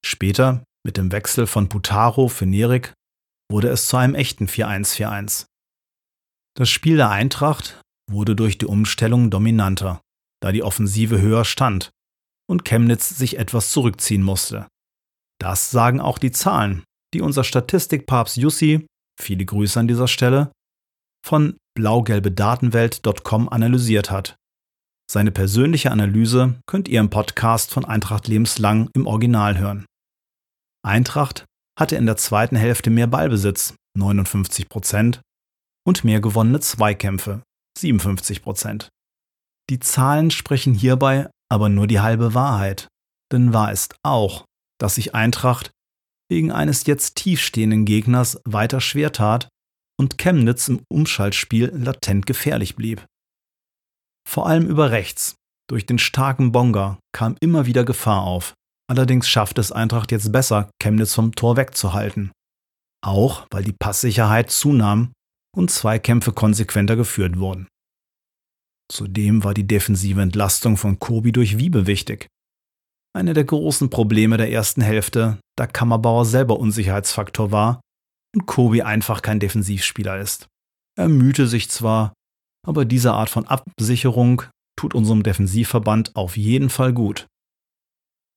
Später, 0.05 0.65
mit 0.85 0.97
dem 0.97 1.13
Wechsel 1.13 1.47
von 1.47 1.69
Putaro 1.69 2.27
für 2.27 2.47
Nerik, 2.47 2.95
wurde 3.51 3.69
es 3.69 3.89
zu 3.89 3.97
einem 3.97 4.15
echten 4.15 4.47
4-1-4-1. 4.47 5.47
Das 6.57 6.69
Spiel 6.69 6.97
der 6.97 7.11
Eintracht 7.11 7.81
wurde 8.11 8.37
durch 8.37 8.59
die 8.59 8.67
Umstellung 8.67 9.31
dominanter, 9.31 10.01
da 10.43 10.53
die 10.53 10.63
Offensive 10.63 11.21
höher 11.21 11.45
stand 11.45 11.91
und 12.49 12.65
Chemnitz 12.65 13.09
sich 13.09 13.39
etwas 13.39 13.71
zurückziehen 13.71 14.23
musste. 14.23 14.67
Das 15.41 15.71
sagen 15.71 16.01
auch 16.01 16.19
die 16.19 16.33
Zahlen, 16.33 16.85
die 17.15 17.21
unser 17.21 17.45
Statistikpapst 17.45 18.37
Jussi, 18.37 18.87
viele 19.21 19.45
Grüße 19.45 19.79
an 19.79 19.89
dieser 19.89 20.09
Stelle, 20.09 20.53
von 21.27 21.57
blaugelbedatenwelt.com 21.77 23.49
analysiert 23.49 24.11
hat. 24.11 24.37
Seine 25.11 25.33
persönliche 25.33 25.91
Analyse 25.91 26.61
könnt 26.67 26.89
ihr 26.89 27.01
im 27.01 27.11
Podcast 27.11 27.73
von 27.73 27.85
Eintracht 27.85 28.29
lebenslang 28.29 28.91
im 28.95 29.07
Original 29.07 29.59
hören. 29.59 29.87
Eintracht 30.83 31.47
hatte 31.81 31.97
in 31.97 32.07
der 32.07 32.17
zweiten 32.17 32.57
Hälfte 32.57 32.91
mehr 32.91 33.07
Ballbesitz, 33.07 33.75
59 33.99 34.69
Prozent, 34.69 35.23
und 35.85 36.05
mehr 36.05 36.21
gewonnene 36.21 36.61
Zweikämpfe, 36.61 37.43
57 37.79 38.43
Prozent. 38.43 38.91
Die 39.71 39.81
Zahlen 39.81 40.31
sprechen 40.31 40.75
hierbei 40.75 41.31
aber 41.51 41.69
nur 41.69 41.87
die 41.87 42.01
halbe 42.01 42.35
Wahrheit, 42.35 42.87
denn 43.33 43.53
wahr 43.53 43.73
ist 43.73 43.97
auch, 44.05 44.45
dass 44.79 44.95
sich 44.95 45.15
Eintracht 45.15 45.71
wegen 46.31 46.53
eines 46.53 46.87
jetzt 46.87 47.17
tiefstehenden 47.17 47.85
Gegners 47.85 48.41
weiter 48.45 48.81
schwer 48.81 49.13
tat 49.13 49.49
und 49.99 50.17
Chemnitz 50.17 50.69
im 50.69 50.83
Umschaltspiel 50.89 51.73
latent 51.75 52.27
gefährlich 52.27 52.77
blieb. 52.77 53.05
Vor 54.29 54.47
allem 54.47 54.67
über 54.67 54.93
rechts, 54.93 55.35
durch 55.69 55.87
den 55.87 55.99
starken 55.99 56.53
Bonga, 56.53 56.99
kam 57.13 57.37
immer 57.41 57.67
wieder 57.67 57.85
Gefahr 57.85 58.23
auf. 58.23 58.55
Allerdings 58.91 59.29
schafft 59.29 59.59
es 59.59 59.71
Eintracht 59.71 60.11
jetzt 60.11 60.33
besser, 60.33 60.69
Chemnitz 60.83 61.15
vom 61.15 61.33
Tor 61.33 61.57
wegzuhalten. 61.57 62.33
Auch 63.07 63.47
weil 63.53 63.63
die 63.63 63.73
Passsicherheit 63.73 64.51
zunahm 64.51 65.13
und 65.57 65.71
Zweikämpfe 65.71 66.33
konsequenter 66.33 66.97
geführt 66.97 67.39
wurden. 67.39 67.69
Zudem 68.91 69.45
war 69.45 69.55
die 69.55 69.67
defensive 69.67 70.21
Entlastung 70.21 70.77
von 70.77 70.99
Kobi 70.99 71.31
durch 71.31 71.57
Wiebe 71.57 71.87
wichtig. 71.87 72.27
Eine 73.17 73.33
der 73.33 73.45
großen 73.45 73.91
Probleme 73.91 74.37
der 74.37 74.51
ersten 74.51 74.83
Hälfte, 74.83 75.39
da 75.57 75.69
Kammerbauer 75.69 76.25
selber 76.25 76.59
Unsicherheitsfaktor 76.59 77.53
war 77.53 77.81
und 78.35 78.47
Kobi 78.47 78.83
einfach 78.83 79.23
kein 79.23 79.39
Defensivspieler 79.39 80.19
ist. 80.19 80.49
Er 80.99 81.09
mühte 81.09 81.47
sich 81.47 81.71
zwar, 81.71 82.13
aber 82.67 82.85
diese 82.85 83.13
Art 83.13 83.31
von 83.31 83.47
Absicherung 83.47 84.43
tut 84.77 84.95
unserem 84.97 85.23
Defensivverband 85.23 86.17
auf 86.17 86.37
jeden 86.37 86.71
Fall 86.71 86.93
gut. 86.93 87.29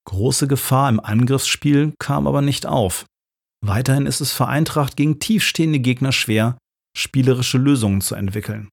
Große 0.05 0.48
Gefahr 0.48 0.89
im 0.89 1.00
Angriffsspiel 1.00 1.93
kam 2.00 2.27
aber 2.27 2.41
nicht 2.41 2.65
auf. 2.65 3.05
Weiterhin 3.65 4.05
ist 4.05 4.19
es 4.19 4.33
für 4.33 4.48
Eintracht 4.48 4.98
gegen 4.98 5.19
tiefstehende 5.19 5.79
Gegner 5.79 6.12
schwer, 6.12 6.57
spielerische 6.98 7.57
Lösungen 7.57 8.01
zu 8.01 8.15
entwickeln. 8.15 8.69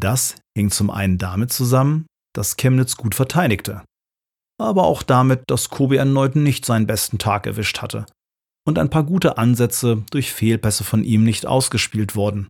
Das 0.00 0.36
hing 0.56 0.70
zum 0.70 0.90
einen 0.90 1.18
damit 1.18 1.52
zusammen, 1.52 2.06
dass 2.34 2.56
Chemnitz 2.56 2.96
gut 2.96 3.14
verteidigte, 3.14 3.84
aber 4.60 4.84
auch 4.84 5.02
damit, 5.02 5.44
dass 5.46 5.70
Kobe 5.70 5.98
erneut 5.98 6.34
nicht 6.34 6.66
seinen 6.66 6.86
besten 6.86 7.18
Tag 7.18 7.46
erwischt 7.46 7.80
hatte 7.80 8.06
und 8.66 8.78
ein 8.78 8.90
paar 8.90 9.04
gute 9.04 9.38
Ansätze 9.38 10.04
durch 10.10 10.32
Fehlpässe 10.32 10.84
von 10.84 11.04
ihm 11.04 11.22
nicht 11.22 11.46
ausgespielt 11.46 12.16
wurden. 12.16 12.48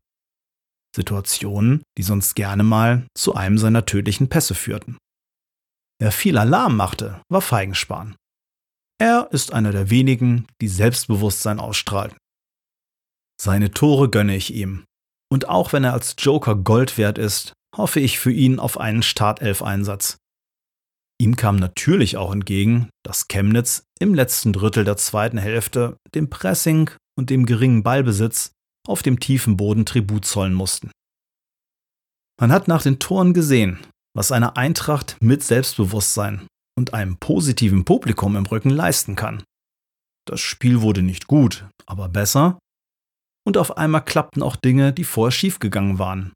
Situationen, 0.96 1.82
die 1.98 2.02
sonst 2.02 2.34
gerne 2.34 2.62
mal 2.62 3.06
zu 3.14 3.34
einem 3.34 3.58
seiner 3.58 3.84
tödlichen 3.84 4.28
Pässe 4.28 4.54
führten. 4.54 4.96
Wer 6.04 6.12
viel 6.12 6.36
Alarm 6.36 6.76
machte, 6.76 7.22
war 7.30 7.40
Feigenspan. 7.40 8.14
Er 9.00 9.28
ist 9.30 9.54
einer 9.54 9.72
der 9.72 9.88
wenigen, 9.88 10.46
die 10.60 10.68
Selbstbewusstsein 10.68 11.58
ausstrahlten. 11.58 12.18
Seine 13.40 13.70
Tore 13.70 14.10
gönne 14.10 14.36
ich 14.36 14.52
ihm. 14.52 14.84
Und 15.32 15.48
auch 15.48 15.72
wenn 15.72 15.82
er 15.82 15.94
als 15.94 16.14
Joker 16.18 16.56
Gold 16.56 16.98
wert 16.98 17.16
ist, 17.16 17.54
hoffe 17.74 18.00
ich 18.00 18.18
für 18.18 18.30
ihn 18.30 18.58
auf 18.58 18.78
einen 18.78 19.02
Startelf-Einsatz. 19.02 20.18
Ihm 21.18 21.36
kam 21.36 21.56
natürlich 21.56 22.18
auch 22.18 22.32
entgegen, 22.34 22.90
dass 23.02 23.26
Chemnitz 23.28 23.86
im 23.98 24.12
letzten 24.12 24.52
Drittel 24.52 24.84
der 24.84 24.98
zweiten 24.98 25.38
Hälfte 25.38 25.96
dem 26.14 26.28
Pressing 26.28 26.90
und 27.18 27.30
dem 27.30 27.46
geringen 27.46 27.82
Ballbesitz 27.82 28.52
auf 28.86 29.02
dem 29.02 29.20
tiefen 29.20 29.56
Boden 29.56 29.86
Tribut 29.86 30.26
zollen 30.26 30.52
mussten. 30.52 30.90
Man 32.38 32.52
hat 32.52 32.68
nach 32.68 32.82
den 32.82 32.98
Toren 32.98 33.32
gesehen, 33.32 33.78
was 34.14 34.32
eine 34.32 34.56
Eintracht 34.56 35.16
mit 35.20 35.42
Selbstbewusstsein 35.42 36.46
und 36.78 36.94
einem 36.94 37.16
positiven 37.18 37.84
Publikum 37.84 38.36
im 38.36 38.46
Rücken 38.46 38.70
leisten 38.70 39.16
kann. 39.16 39.42
Das 40.26 40.40
Spiel 40.40 40.80
wurde 40.80 41.02
nicht 41.02 41.26
gut, 41.26 41.66
aber 41.86 42.08
besser 42.08 42.58
und 43.46 43.58
auf 43.58 43.76
einmal 43.76 44.04
klappten 44.04 44.42
auch 44.42 44.56
Dinge, 44.56 44.92
die 44.92 45.04
vorher 45.04 45.32
schiefgegangen 45.32 45.98
waren. 45.98 46.32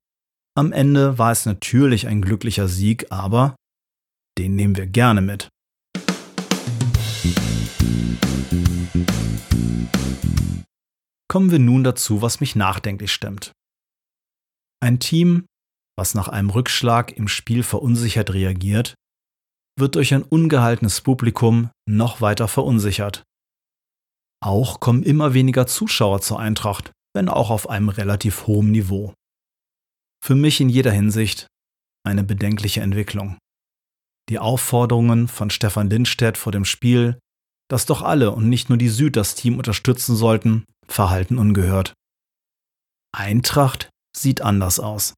Am 0.57 0.73
Ende 0.73 1.19
war 1.19 1.31
es 1.31 1.47
natürlich 1.47 2.07
ein 2.07 2.21
glücklicher 2.21 2.69
Sieg, 2.69 3.11
aber 3.11 3.55
den 4.39 4.57
nehmen 4.57 4.77
wir 4.77 4.87
gerne 4.87 5.21
mit. 5.21 5.49
Kommen 11.31 11.51
wir 11.51 11.59
nun 11.59 11.85
dazu, 11.85 12.23
was 12.23 12.41
mich 12.41 12.57
nachdenklich 12.57 13.13
stimmt. 13.13 13.53
Ein 14.81 14.99
Team, 14.99 15.47
was 15.99 16.15
nach 16.15 16.29
einem 16.29 16.49
Rückschlag 16.49 17.11
im 17.17 17.27
Spiel 17.27 17.65
verunsichert 17.65 18.33
reagiert, 18.33 18.95
wird 19.77 19.97
durch 19.97 20.15
ein 20.15 20.23
ungehaltenes 20.23 21.01
Publikum 21.01 21.71
noch 21.89 22.21
weiter 22.21 22.47
verunsichert. 22.47 23.25
Auch 24.41 24.79
kommen 24.79 25.03
immer 25.03 25.35
weniger 25.35 25.67
Zuschauer 25.67 26.21
zur 26.21 26.39
Eintracht, 26.39 26.93
wenn 27.15 27.29
auch 27.29 27.51
auf 27.51 27.69
einem 27.69 27.89
relativ 27.89 28.47
hohen 28.47 28.71
Niveau. 28.71 29.13
Für 30.25 30.37
mich 30.37 30.61
in 30.61 30.69
jeder 30.69 30.93
Hinsicht 30.93 31.49
eine 32.07 32.23
bedenkliche 32.23 32.81
Entwicklung. 32.81 33.37
Die 34.29 34.39
Aufforderungen 34.39 35.27
von 35.27 35.51
Stefan 35.51 35.91
Lindstedt 35.91 36.39
vor 36.39 36.53
dem 36.53 36.65
Spiel, 36.65 37.19
dass 37.69 37.87
doch 37.87 38.03
alle 38.03 38.31
und 38.31 38.49
nicht 38.49 38.69
nur 38.69 38.79
die 38.79 38.89
Süd 38.89 39.17
das 39.17 39.35
Team 39.35 39.59
unterstützen 39.59 40.15
sollten, 40.15 40.65
verhalten 40.87 41.39
ungehört. 41.39 41.95
Eintracht 43.13 43.91
sieht 44.17 44.43
anders 44.43 44.79
aus. 44.79 45.15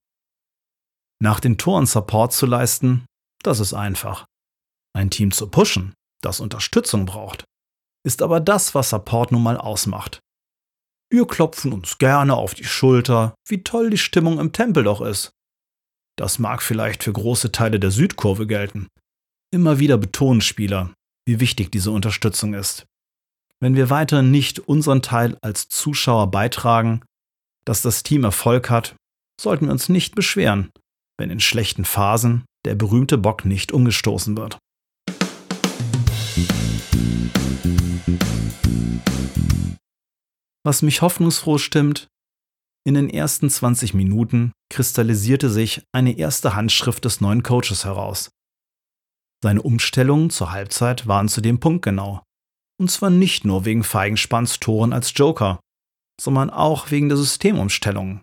Nach 1.22 1.40
den 1.40 1.58
Toren 1.58 1.86
Support 1.86 2.32
zu 2.32 2.46
leisten, 2.46 3.04
das 3.42 3.60
ist 3.60 3.74
einfach. 3.74 4.26
Ein 4.94 5.10
Team 5.10 5.30
zu 5.30 5.48
pushen, 5.48 5.94
das 6.22 6.40
Unterstützung 6.40 7.06
braucht, 7.06 7.44
ist 8.04 8.22
aber 8.22 8.40
das, 8.40 8.74
was 8.74 8.90
Support 8.90 9.32
nun 9.32 9.42
mal 9.42 9.56
ausmacht. 9.56 10.20
Wir 11.12 11.26
klopfen 11.26 11.72
uns 11.72 11.98
gerne 11.98 12.36
auf 12.36 12.54
die 12.54 12.64
Schulter, 12.64 13.34
wie 13.48 13.62
toll 13.62 13.90
die 13.90 13.98
Stimmung 13.98 14.38
im 14.38 14.52
Tempel 14.52 14.84
doch 14.84 15.00
ist. 15.00 15.32
Das 16.16 16.38
mag 16.38 16.62
vielleicht 16.62 17.02
für 17.02 17.12
große 17.12 17.52
Teile 17.52 17.80
der 17.80 17.90
Südkurve 17.90 18.46
gelten. 18.46 18.88
Immer 19.52 19.78
wieder 19.78 19.98
betonen 19.98 20.40
Spieler, 20.40 20.94
wie 21.26 21.40
wichtig 21.40 21.72
diese 21.72 21.90
Unterstützung 21.90 22.54
ist. 22.54 22.86
Wenn 23.58 23.74
wir 23.74 23.90
weiter 23.90 24.22
nicht 24.22 24.60
unseren 24.60 25.02
Teil 25.02 25.36
als 25.42 25.68
Zuschauer 25.68 26.30
beitragen, 26.30 27.02
dass 27.64 27.82
das 27.82 28.02
Team 28.02 28.24
Erfolg 28.24 28.70
hat, 28.70 28.94
sollten 29.40 29.66
wir 29.66 29.72
uns 29.72 29.88
nicht 29.88 30.14
beschweren, 30.14 30.70
wenn 31.20 31.30
in 31.30 31.38
schlechten 31.38 31.84
Phasen 31.84 32.44
der 32.64 32.74
berühmte 32.74 33.18
Bock 33.18 33.44
nicht 33.44 33.70
umgestoßen 33.70 34.36
wird. 34.36 34.58
Was 40.64 40.82
mich 40.82 41.00
hoffnungsfroh 41.02 41.58
stimmt, 41.58 42.08
in 42.86 42.94
den 42.94 43.10
ersten 43.10 43.50
20 43.50 43.94
Minuten 43.94 44.52
kristallisierte 44.70 45.50
sich 45.50 45.82
eine 45.92 46.16
erste 46.16 46.54
Handschrift 46.54 47.04
des 47.04 47.20
neuen 47.20 47.42
Coaches 47.42 47.84
heraus. 47.84 48.30
Seine 49.42 49.62
Umstellungen 49.62 50.30
zur 50.30 50.52
Halbzeit 50.52 51.06
waren 51.06 51.28
zudem 51.28 51.60
punktgenau. 51.60 52.22
Und 52.78 52.90
zwar 52.90 53.10
nicht 53.10 53.44
nur 53.44 53.66
wegen 53.66 53.84
Feigenspanns 53.84 54.58
Toren 54.60 54.92
als 54.94 55.12
Joker, 55.14 55.60
sondern 56.20 56.48
auch 56.50 56.90
wegen 56.90 57.08
der 57.08 57.18
Systemumstellungen. 57.18 58.22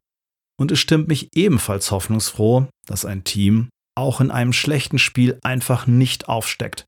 Und 0.59 0.71
es 0.71 0.79
stimmt 0.79 1.07
mich 1.07 1.29
ebenfalls 1.35 1.91
hoffnungsfroh, 1.91 2.67
dass 2.87 3.05
ein 3.05 3.23
Team 3.23 3.69
auch 3.95 4.21
in 4.21 4.31
einem 4.31 4.53
schlechten 4.53 4.99
Spiel 4.99 5.39
einfach 5.43 5.87
nicht 5.87 6.27
aufsteckt, 6.27 6.85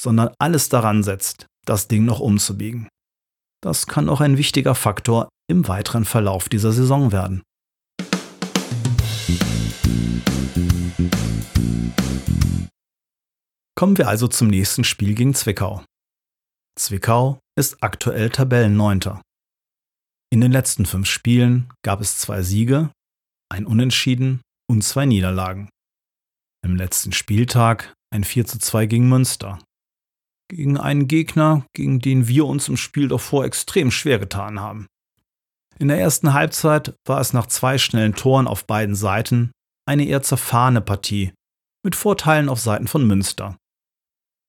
sondern 0.00 0.34
alles 0.38 0.68
daran 0.68 1.02
setzt, 1.02 1.46
das 1.64 1.88
Ding 1.88 2.04
noch 2.04 2.20
umzubiegen. 2.20 2.88
Das 3.62 3.86
kann 3.86 4.08
auch 4.08 4.20
ein 4.20 4.38
wichtiger 4.38 4.74
Faktor 4.74 5.28
im 5.48 5.68
weiteren 5.68 6.04
Verlauf 6.04 6.48
dieser 6.48 6.72
Saison 6.72 7.12
werden. 7.12 7.42
Kommen 13.78 13.98
wir 13.98 14.08
also 14.08 14.26
zum 14.26 14.48
nächsten 14.48 14.84
Spiel 14.84 15.14
gegen 15.14 15.34
Zwickau. 15.34 15.84
Zwickau 16.78 17.40
ist 17.58 17.82
aktuell 17.82 18.30
Tabellenneunter. 18.30 19.20
In 20.32 20.40
den 20.40 20.50
letzten 20.50 20.86
fünf 20.86 21.06
Spielen 21.06 21.72
gab 21.82 22.00
es 22.00 22.18
zwei 22.18 22.42
Siege, 22.42 22.90
ein 23.48 23.64
Unentschieden 23.64 24.40
und 24.68 24.82
zwei 24.82 25.06
Niederlagen. 25.06 25.68
Im 26.64 26.74
letzten 26.74 27.12
Spieltag 27.12 27.94
ein 28.12 28.24
4 28.24 28.46
zu 28.46 28.58
2 28.58 28.86
gegen 28.86 29.08
Münster. 29.08 29.60
Gegen 30.48 30.78
einen 30.78 31.06
Gegner, 31.06 31.66
gegen 31.74 32.00
den 32.00 32.28
wir 32.28 32.46
uns 32.46 32.68
im 32.68 32.76
Spiel 32.76 33.08
davor 33.08 33.44
extrem 33.44 33.90
schwer 33.90 34.18
getan 34.18 34.60
haben. 34.60 34.86
In 35.78 35.88
der 35.88 36.00
ersten 36.00 36.32
Halbzeit 36.32 36.94
war 37.06 37.20
es 37.20 37.32
nach 37.32 37.46
zwei 37.46 37.78
schnellen 37.78 38.14
Toren 38.14 38.48
auf 38.48 38.66
beiden 38.66 38.94
Seiten 38.94 39.52
eine 39.88 40.04
eher 40.06 40.22
zerfahrene 40.22 40.80
Partie, 40.80 41.32
mit 41.84 41.94
Vorteilen 41.94 42.48
auf 42.48 42.58
Seiten 42.58 42.88
von 42.88 43.06
Münster. 43.06 43.56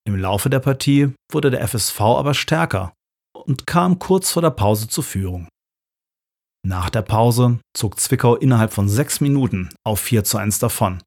Im 0.08 0.16
Laufe 0.16 0.50
der 0.50 0.60
Partie 0.60 1.14
wurde 1.32 1.52
der 1.52 1.68
FSV 1.68 2.00
aber 2.02 2.34
stärker 2.34 2.94
und 3.36 3.68
kam 3.68 4.00
kurz 4.00 4.32
vor 4.32 4.42
der 4.42 4.52
Pause 4.52 4.88
zur 4.88 5.04
Führung. 5.04 5.48
Nach 6.68 6.90
der 6.90 7.02
Pause 7.02 7.62
zog 7.74 7.98
Zwickau 7.98 8.36
innerhalb 8.36 8.74
von 8.74 8.90
sechs 8.90 9.22
Minuten 9.22 9.70
auf 9.86 10.02
4 10.02 10.26
zu 10.26 10.38
1 10.38 10.60
davon. 10.60 11.02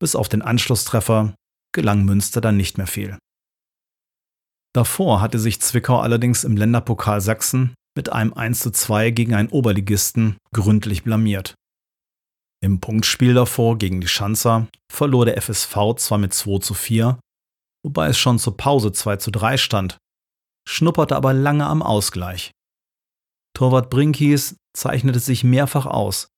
Bis 0.00 0.14
auf 0.14 0.28
den 0.28 0.42
Anschlusstreffer 0.42 1.34
gelang 1.74 2.04
Münster 2.04 2.40
dann 2.40 2.56
nicht 2.56 2.78
mehr 2.78 2.86
viel. 2.86 3.18
Davor 4.72 5.20
hatte 5.20 5.40
sich 5.40 5.60
Zwickau 5.60 5.98
allerdings 5.98 6.44
im 6.44 6.56
Länderpokal 6.56 7.20
Sachsen 7.20 7.74
mit 7.96 8.12
einem 8.12 8.32
1 8.32 8.60
zu 8.60 8.70
2 8.70 9.10
gegen 9.10 9.34
einen 9.34 9.48
Oberligisten 9.48 10.36
gründlich 10.54 11.02
blamiert. 11.02 11.56
Im 12.62 12.78
Punktspiel 12.78 13.34
davor 13.34 13.76
gegen 13.76 14.00
die 14.00 14.06
Schanzer 14.06 14.68
verlor 14.88 15.24
der 15.24 15.42
FSV 15.42 15.96
zwar 15.96 16.18
mit 16.18 16.32
2 16.32 16.60
zu 16.60 16.74
4, 16.74 17.18
wobei 17.84 18.06
es 18.06 18.18
schon 18.18 18.38
zur 18.38 18.56
Pause 18.56 18.92
2 18.92 19.16
zu 19.16 19.32
3 19.32 19.56
stand, 19.56 19.98
schnupperte 20.68 21.16
aber 21.16 21.32
lange 21.32 21.66
am 21.66 21.82
Ausgleich. 21.82 22.52
Torwart 23.54 23.90
Brinkies 23.90 24.56
zeichnete 24.76 25.20
sich 25.20 25.44
mehrfach 25.44 25.86
aus. 25.86 26.28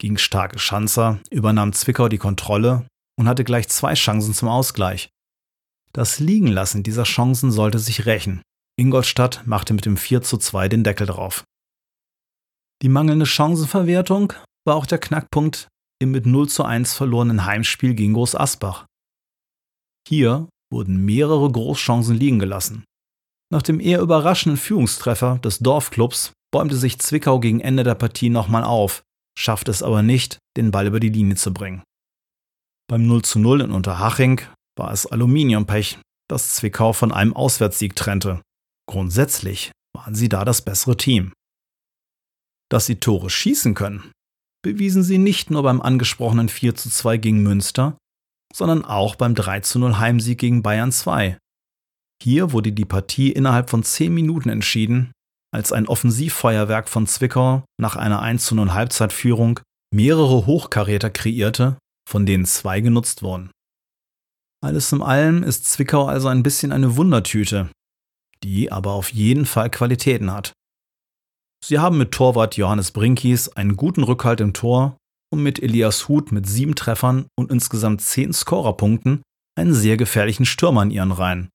Gegen 0.00 0.18
starke 0.18 0.58
Schanzer 0.58 1.20
übernahm 1.30 1.72
Zwickau 1.72 2.08
die 2.08 2.18
Kontrolle 2.18 2.86
und 3.18 3.28
hatte 3.28 3.44
gleich 3.44 3.68
zwei 3.68 3.94
Chancen 3.94 4.34
zum 4.34 4.48
Ausgleich. 4.48 5.10
Das 5.92 6.20
Liegenlassen 6.20 6.82
dieser 6.82 7.04
Chancen 7.04 7.50
sollte 7.50 7.78
sich 7.78 8.06
rächen. 8.06 8.42
Ingolstadt 8.78 9.46
machte 9.46 9.74
mit 9.74 9.84
dem 9.84 9.96
4 9.96 10.22
zu 10.22 10.38
2 10.38 10.68
den 10.68 10.84
Deckel 10.84 11.06
drauf. 11.06 11.44
Die 12.82 12.88
mangelnde 12.88 13.26
Chancenverwertung 13.26 14.32
war 14.64 14.76
auch 14.76 14.86
der 14.86 14.98
Knackpunkt 14.98 15.68
im 16.00 16.12
mit 16.12 16.24
0 16.24 16.48
zu 16.48 16.64
1 16.64 16.94
verlorenen 16.94 17.44
Heimspiel 17.44 17.94
gegen 17.94 18.14
Groß 18.14 18.34
Asbach. 18.36 18.86
Hier 20.08 20.48
wurden 20.72 21.04
mehrere 21.04 21.50
Großchancen 21.50 22.16
liegen 22.16 22.38
gelassen. 22.38 22.84
Nach 23.52 23.62
dem 23.62 23.80
eher 23.80 24.00
überraschenden 24.00 24.56
Führungstreffer 24.56 25.38
des 25.38 25.58
Dorfclubs 25.58 26.32
bäumte 26.52 26.76
sich 26.76 26.98
Zwickau 27.00 27.40
gegen 27.40 27.60
Ende 27.60 27.82
der 27.82 27.96
Partie 27.96 28.30
nochmal 28.30 28.64
auf, 28.64 29.02
schaffte 29.36 29.70
es 29.70 29.82
aber 29.82 30.02
nicht, 30.02 30.38
den 30.56 30.70
Ball 30.70 30.86
über 30.86 31.00
die 31.00 31.08
Linie 31.08 31.36
zu 31.36 31.52
bringen. 31.52 31.82
Beim 32.88 33.06
0 33.06 33.22
zu 33.22 33.38
0 33.38 33.62
in 33.62 33.70
Unterhaching 33.70 34.40
war 34.76 34.92
es 34.92 35.06
Aluminiumpech, 35.06 35.98
das 36.28 36.54
Zwickau 36.54 36.92
von 36.92 37.12
einem 37.12 37.34
Auswärtssieg 37.34 37.96
trennte. 37.96 38.40
Grundsätzlich 38.88 39.72
waren 39.94 40.14
sie 40.14 40.28
da 40.28 40.44
das 40.44 40.62
bessere 40.62 40.96
Team. 40.96 41.32
Dass 42.70 42.86
sie 42.86 42.96
Tore 42.96 43.30
schießen 43.30 43.74
können, 43.74 44.12
bewiesen 44.62 45.02
sie 45.02 45.18
nicht 45.18 45.50
nur 45.50 45.62
beim 45.62 45.80
angesprochenen 45.80 46.48
4 46.48 46.76
zu 46.76 46.90
2 46.90 47.16
gegen 47.16 47.42
Münster, 47.42 47.96
sondern 48.52 48.84
auch 48.84 49.16
beim 49.16 49.34
3 49.34 49.60
zu 49.60 49.78
0 49.78 49.98
Heimsieg 49.98 50.38
gegen 50.38 50.62
Bayern 50.62 50.92
2. 50.92 51.38
Hier 52.22 52.52
wurde 52.52 52.72
die 52.72 52.84
Partie 52.84 53.32
innerhalb 53.32 53.70
von 53.70 53.82
10 53.82 54.12
Minuten 54.12 54.50
entschieden, 54.50 55.12
als 55.52 55.72
ein 55.72 55.88
Offensivfeuerwerk 55.88 56.88
von 56.88 57.06
Zwickau 57.06 57.64
nach 57.80 57.96
einer 57.96 58.20
1 58.20 58.44
zu 58.44 58.54
0 58.54 58.72
Halbzeitführung 58.72 59.60
mehrere 59.92 60.46
Hochkaräter 60.46 61.10
kreierte, 61.10 61.78
von 62.08 62.26
denen 62.26 62.44
zwei 62.44 62.80
genutzt 62.80 63.22
wurden. 63.22 63.50
Alles 64.62 64.92
in 64.92 65.02
allem 65.02 65.42
ist 65.42 65.64
Zwickau 65.66 66.06
also 66.06 66.28
ein 66.28 66.42
bisschen 66.42 66.72
eine 66.72 66.96
Wundertüte, 66.96 67.70
die 68.44 68.70
aber 68.70 68.92
auf 68.92 69.12
jeden 69.12 69.46
Fall 69.46 69.70
Qualitäten 69.70 70.30
hat. 70.30 70.52
Sie 71.64 71.78
haben 71.78 71.98
mit 71.98 72.12
Torwart 72.12 72.56
Johannes 72.56 72.90
Brinkies 72.90 73.48
einen 73.48 73.76
guten 73.76 74.02
Rückhalt 74.02 74.40
im 74.40 74.52
Tor 74.52 74.96
und 75.32 75.42
mit 75.42 75.62
Elias 75.62 76.08
Huth 76.08 76.32
mit 76.32 76.46
sieben 76.46 76.74
Treffern 76.74 77.26
und 77.38 77.50
insgesamt 77.50 78.02
zehn 78.02 78.32
Scorerpunkten 78.32 79.22
einen 79.58 79.74
sehr 79.74 79.96
gefährlichen 79.96 80.46
Stürmer 80.46 80.82
in 80.82 80.90
ihren 80.90 81.12
Reihen. 81.12 81.50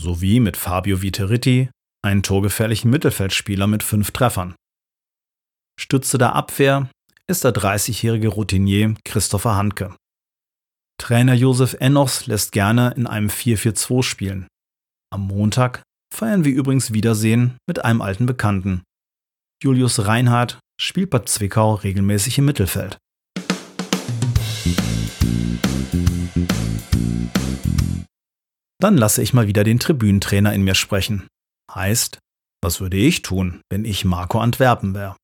Sowie 0.00 0.40
mit 0.40 0.56
Fabio 0.56 1.02
Viteriti 1.02 1.68
einen 2.02 2.22
torgefährlichen 2.22 2.90
Mittelfeldspieler 2.90 3.66
mit 3.66 3.82
fünf 3.82 4.12
Treffern. 4.12 4.54
Stütze 5.78 6.16
der 6.16 6.34
Abwehr 6.34 6.90
ist 7.26 7.44
der 7.44 7.52
30-jährige 7.52 8.28
Routinier 8.28 8.94
Christopher 9.04 9.56
Handke. 9.56 9.94
Trainer 10.98 11.34
Josef 11.34 11.76
Enochs 11.80 12.26
lässt 12.26 12.52
gerne 12.52 12.94
in 12.96 13.06
einem 13.06 13.28
4-4-2 13.28 14.02
spielen. 14.02 14.46
Am 15.12 15.26
Montag 15.26 15.82
feiern 16.14 16.44
wir 16.46 16.52
übrigens 16.52 16.94
Wiedersehen 16.94 17.58
mit 17.68 17.84
einem 17.84 18.00
alten 18.00 18.24
Bekannten. 18.24 18.82
Julius 19.62 20.06
Reinhardt 20.06 20.58
spielt 20.80 21.10
bei 21.10 21.18
Zwickau 21.20 21.74
regelmäßig 21.74 22.38
im 22.38 22.46
Mittelfeld. 22.46 22.96
Dann 28.80 28.96
lasse 28.96 29.22
ich 29.22 29.32
mal 29.34 29.46
wieder 29.46 29.62
den 29.62 29.78
Tribünentrainer 29.78 30.52
in 30.54 30.62
mir 30.62 30.74
sprechen. 30.74 31.28
Heißt, 31.72 32.18
was 32.62 32.80
würde 32.80 32.96
ich 32.96 33.22
tun, 33.22 33.60
wenn 33.70 33.84
ich 33.84 34.04
Marco 34.04 34.40
Antwerpen 34.40 34.94
wäre? 34.94 35.16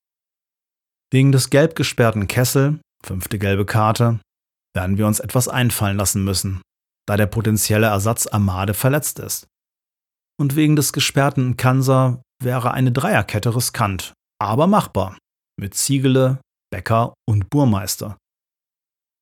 Wegen 1.13 1.33
des 1.33 1.51
gelb 1.51 1.75
gesperrten 1.75 2.29
Kessel, 2.29 2.81
fünfte 3.05 3.39
gelbe 3.39 3.65
Karte, 3.65 4.21
werden 4.75 4.99
wir 4.99 5.07
uns 5.07 5.21
etwas 5.21 5.49
einfallen 5.49 5.97
lassen 5.97 6.23
müssen, 6.25 6.61
da 7.07 7.17
der 7.17 7.27
potenzielle 7.27 7.87
Ersatz 7.87 8.27
Amade 8.27 8.75
verletzt 8.75 9.19
ist 9.19 9.47
und 10.39 10.57
wegen 10.57 10.77
des 10.77 10.93
gesperrten 10.93 11.57
Kansa 11.57 12.23
wäre 12.43 12.73
eine 12.73 12.93
Dreierkette 12.93 13.55
riskant, 13.55 14.13
aber 14.39 14.67
machbar, 14.67 15.17
mit 15.59 15.75
Ziegele, 15.75 16.41
Becker 16.71 17.15
und 17.29 17.49
Burmeister. 17.51 18.19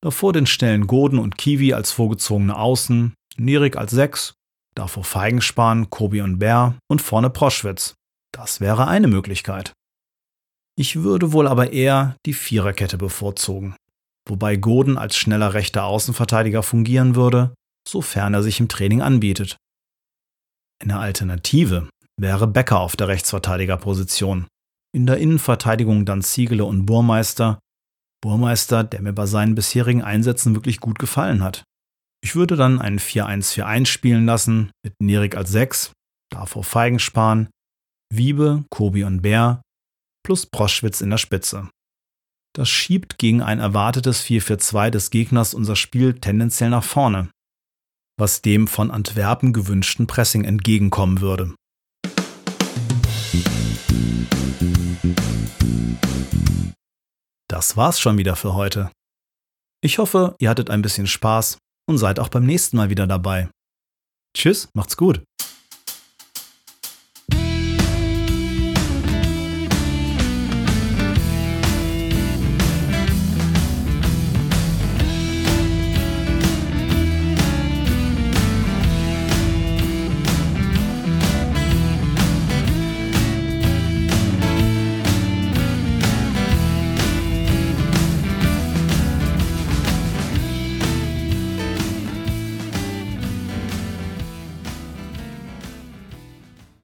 Davor 0.02 0.32
den 0.32 0.46
schnellen 0.46 0.86
Goden 0.86 1.18
und 1.18 1.38
Kiwi 1.38 1.72
als 1.72 1.92
vorgezogene 1.92 2.56
Außen, 2.56 3.14
Nerik 3.36 3.76
als 3.76 3.90
Sechs, 3.90 4.34
davor 4.74 5.04
Feigenspan, 5.04 5.90
Kobi 5.90 6.20
und 6.20 6.38
Bär 6.38 6.76
und 6.88 7.02
vorne 7.02 7.30
Proschwitz. 7.30 7.94
Das 8.32 8.60
wäre 8.60 8.86
eine 8.88 9.08
Möglichkeit. 9.08 9.72
Ich 10.76 11.02
würde 11.02 11.32
wohl 11.32 11.46
aber 11.46 11.72
eher 11.72 12.16
die 12.26 12.34
Viererkette 12.34 12.98
bevorzugen, 12.98 13.76
wobei 14.28 14.56
Goden 14.56 14.98
als 14.98 15.16
schneller 15.16 15.54
rechter 15.54 15.84
Außenverteidiger 15.84 16.62
fungieren 16.62 17.14
würde, 17.14 17.54
sofern 17.86 18.34
er 18.34 18.42
sich 18.42 18.58
im 18.58 18.68
Training 18.68 19.00
anbietet. 19.00 19.56
Eine 20.82 20.98
Alternative 20.98 21.88
wäre 22.20 22.46
Becker 22.46 22.80
auf 22.80 22.96
der 22.96 23.08
Rechtsverteidigerposition. 23.08 24.46
In 24.92 25.06
der 25.06 25.18
Innenverteidigung 25.18 26.04
dann 26.04 26.22
Ziegele 26.22 26.64
und 26.64 26.86
Burmeister. 26.86 27.58
Burmeister, 28.20 28.84
der 28.84 29.02
mir 29.02 29.12
bei 29.12 29.26
seinen 29.26 29.54
bisherigen 29.54 30.02
Einsätzen 30.02 30.54
wirklich 30.54 30.80
gut 30.80 30.98
gefallen 30.98 31.42
hat. 31.42 31.64
Ich 32.24 32.34
würde 32.34 32.56
dann 32.56 32.80
einen 32.80 32.98
4-1-4-1 32.98 33.84
spielen 33.84 34.24
lassen, 34.24 34.72
mit 34.82 34.94
Nerik 34.98 35.36
als 35.36 35.50
6, 35.50 35.92
davor 36.32 36.64
Feigenspan, 36.64 37.50
Wiebe, 38.10 38.64
Kobi 38.70 39.04
und 39.04 39.20
Bär, 39.20 39.60
plus 40.24 40.46
Proschwitz 40.46 41.02
in 41.02 41.10
der 41.10 41.18
Spitze. 41.18 41.68
Das 42.56 42.70
schiebt 42.70 43.18
gegen 43.18 43.42
ein 43.42 43.60
erwartetes 43.60 44.24
4-4-2 44.24 44.88
des 44.88 45.10
Gegners 45.10 45.52
unser 45.52 45.76
Spiel 45.76 46.18
tendenziell 46.18 46.70
nach 46.70 46.82
vorne, 46.82 47.28
was 48.18 48.40
dem 48.40 48.68
von 48.68 48.90
Antwerpen 48.90 49.52
gewünschten 49.52 50.06
Pressing 50.06 50.44
entgegenkommen 50.44 51.20
würde. 51.20 51.54
Das 57.50 57.76
war's 57.76 58.00
schon 58.00 58.16
wieder 58.16 58.34
für 58.34 58.54
heute. 58.54 58.90
Ich 59.82 59.98
hoffe, 59.98 60.34
ihr 60.38 60.48
hattet 60.48 60.70
ein 60.70 60.80
bisschen 60.80 61.06
Spaß 61.06 61.58
und 61.86 61.98
seid 61.98 62.18
auch 62.18 62.28
beim 62.28 62.46
nächsten 62.46 62.76
Mal 62.76 62.90
wieder 62.90 63.06
dabei. 63.06 63.48
Tschüss, 64.36 64.68
macht's 64.74 64.96
gut. 64.96 65.22